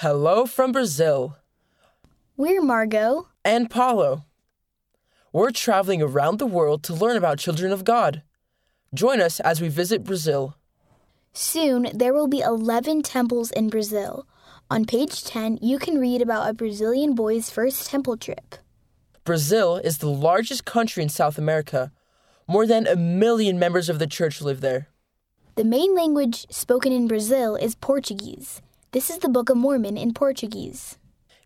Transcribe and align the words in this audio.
Hello 0.00 0.44
from 0.44 0.72
Brazil. 0.72 1.38
We're 2.36 2.60
Margot. 2.60 3.28
And 3.42 3.70
Paulo. 3.70 4.26
We're 5.32 5.50
traveling 5.50 6.02
around 6.02 6.38
the 6.38 6.46
world 6.46 6.82
to 6.82 6.92
learn 6.92 7.16
about 7.16 7.38
children 7.38 7.72
of 7.72 7.82
God. 7.82 8.20
Join 8.92 9.22
us 9.22 9.40
as 9.40 9.62
we 9.62 9.68
visit 9.68 10.04
Brazil. 10.04 10.54
Soon, 11.32 11.88
there 11.94 12.12
will 12.12 12.28
be 12.28 12.40
11 12.40 13.04
temples 13.04 13.50
in 13.52 13.70
Brazil. 13.70 14.26
On 14.70 14.84
page 14.84 15.24
10, 15.24 15.60
you 15.62 15.78
can 15.78 15.98
read 15.98 16.20
about 16.20 16.50
a 16.50 16.52
Brazilian 16.52 17.14
boy's 17.14 17.48
first 17.48 17.88
temple 17.88 18.18
trip. 18.18 18.56
Brazil 19.24 19.76
is 19.76 19.96
the 19.96 20.10
largest 20.10 20.66
country 20.66 21.02
in 21.02 21.08
South 21.08 21.38
America. 21.38 21.90
More 22.46 22.66
than 22.66 22.86
a 22.86 22.96
million 22.96 23.58
members 23.58 23.88
of 23.88 23.98
the 23.98 24.06
church 24.06 24.42
live 24.42 24.60
there. 24.60 24.88
The 25.54 25.64
main 25.64 25.94
language 25.94 26.44
spoken 26.50 26.92
in 26.92 27.08
Brazil 27.08 27.56
is 27.56 27.74
Portuguese. 27.74 28.60
This 28.96 29.10
is 29.10 29.18
the 29.18 29.28
Book 29.28 29.50
of 29.50 29.58
Mormon 29.58 29.98
in 29.98 30.14
Portuguese. 30.14 30.96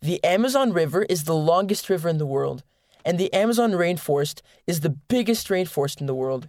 The 0.01 0.23
Amazon 0.23 0.73
River 0.73 1.03
is 1.03 1.25
the 1.25 1.35
longest 1.35 1.91
river 1.91 2.09
in 2.09 2.19
the 2.19 2.25
world, 2.25 2.63
and 3.05 3.19
the 3.19 3.35
Amazon 3.35 3.73
rainforest 3.73 4.41
is 4.69 4.83
the 4.83 4.97
biggest 5.09 5.49
rainforest 5.49 6.01
in 6.01 6.07
the 6.07 6.15
world. 6.15 6.47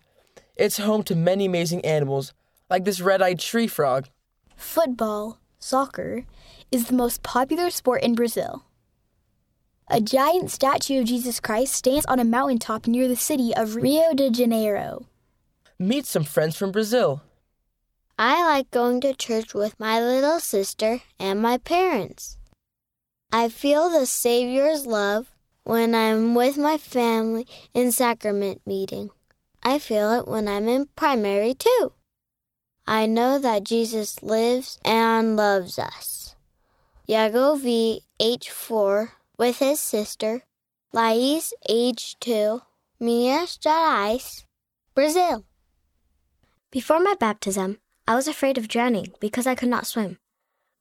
It's 0.55 0.77
home 0.77 1.01
to 1.05 1.15
many 1.15 1.45
amazing 1.45 1.83
animals, 1.83 2.33
like 2.69 2.85
this 2.85 3.01
red 3.01 3.19
eyed 3.19 3.39
tree 3.39 3.65
frog. 3.65 4.09
Football, 4.55 5.39
soccer, 5.57 6.25
is 6.71 6.85
the 6.85 6.93
most 6.93 7.23
popular 7.23 7.71
sport 7.71 8.03
in 8.03 8.13
Brazil. 8.13 8.65
A 9.87 10.01
giant 10.01 10.51
statue 10.51 10.99
of 10.99 11.05
Jesus 11.05 11.39
Christ 11.39 11.73
stands 11.73 12.05
on 12.05 12.19
a 12.19 12.23
mountaintop 12.23 12.85
near 12.85 13.07
the 13.07 13.15
city 13.15 13.55
of 13.55 13.75
Rio 13.75 14.13
de 14.13 14.29
Janeiro. 14.29 15.07
Meet 15.79 16.05
some 16.05 16.25
friends 16.25 16.55
from 16.55 16.71
Brazil. 16.71 17.23
I 18.23 18.43
like 18.43 18.69
going 18.69 19.01
to 19.01 19.15
church 19.15 19.55
with 19.55 19.79
my 19.79 19.99
little 19.99 20.39
sister 20.39 21.01
and 21.19 21.41
my 21.41 21.57
parents. 21.57 22.37
I 23.31 23.49
feel 23.49 23.89
the 23.89 24.05
Savior's 24.05 24.85
love 24.85 25.31
when 25.63 25.95
I'm 25.95 26.35
with 26.35 26.55
my 26.55 26.77
family 26.77 27.47
in 27.73 27.91
sacrament 27.91 28.61
meeting. 28.63 29.09
I 29.63 29.79
feel 29.79 30.11
it 30.11 30.27
when 30.27 30.47
I'm 30.47 30.67
in 30.67 30.89
primary 30.95 31.55
too. 31.55 31.93
I 32.85 33.07
know 33.07 33.39
that 33.39 33.63
Jesus 33.63 34.21
lives 34.21 34.77
and 34.85 35.35
loves 35.35 35.79
us. 35.79 36.35
Yago 37.09 37.59
V, 37.59 38.03
age 38.19 38.51
4, 38.51 39.13
with 39.39 39.57
his 39.57 39.79
sister, 39.79 40.43
Lais, 40.93 41.53
age 41.67 42.17
2, 42.19 42.61
Minas 42.99 43.57
Gerais, 43.57 44.45
Brazil. 44.93 45.43
Before 46.69 46.99
my 46.99 47.15
baptism, 47.19 47.79
I 48.11 48.15
was 48.15 48.27
afraid 48.27 48.57
of 48.57 48.67
drowning 48.67 49.13
because 49.21 49.47
I 49.47 49.55
could 49.55 49.69
not 49.69 49.87
swim. 49.87 50.17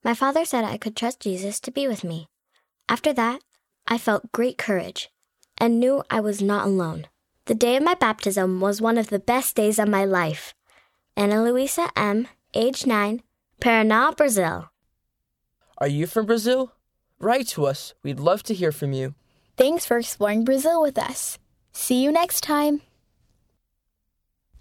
My 0.03 0.14
father 0.14 0.45
said 0.45 0.64
I 0.64 0.77
could 0.77 0.97
trust 0.97 1.20
Jesus 1.20 1.61
to 1.61 1.70
be 1.70 1.87
with 1.87 2.03
me. 2.03 2.27
After 2.89 3.12
that, 3.12 3.41
I 3.87 3.98
felt 3.98 4.33
great 4.33 4.59
courage 4.59 5.11
and 5.56 5.78
knew 5.78 6.03
I 6.11 6.19
was 6.19 6.42
not 6.42 6.67
alone. 6.67 7.06
The 7.45 7.55
day 7.55 7.77
of 7.77 7.84
my 7.84 7.95
baptism 7.95 8.59
was 8.59 8.83
one 8.83 8.98
of 8.98 9.11
the 9.11 9.20
best 9.20 9.55
days 9.55 9.78
of 9.78 9.87
my 9.87 10.05
life. 10.05 10.55
Ana 11.17 11.41
Luisa 11.45 11.91
M., 11.95 12.27
age 12.53 12.84
9, 12.84 13.22
Paraná, 13.61 14.17
Brazil. 14.17 14.72
Are 15.78 15.87
you 15.87 16.09
from 16.09 16.27
Brazil? 16.27 16.72
Write 17.20 17.47
to 17.55 17.65
us. 17.65 17.94
We'd 18.03 18.19
love 18.19 18.42
to 18.42 18.55
hear 18.55 18.72
from 18.72 18.92
you. 18.92 19.15
Thanks 19.56 19.87
for 19.87 19.98
exploring 19.98 20.44
Brazil 20.44 20.83
with 20.83 20.98
us. 20.98 21.39
See 21.70 22.03
you 22.03 22.11
next 22.11 22.41
time. 22.41 22.81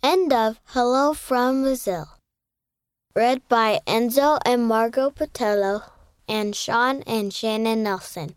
End 0.04 0.32
of 0.32 0.60
Hello 0.66 1.16
from 1.16 1.64
Brazil. 1.64 2.19
Read 3.16 3.42
by 3.50 3.80
Enzo 3.88 4.38
and 4.46 4.68
Margot 4.68 5.10
Patello 5.10 5.82
and 6.28 6.56
Sean 6.56 7.02
and 7.08 7.34
Shannon 7.34 7.82
Nelson. 7.82 8.36